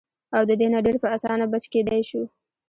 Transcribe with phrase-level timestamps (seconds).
[0.35, 2.21] او د دې نه ډېر پۀ اسانه بچ کېدے شو-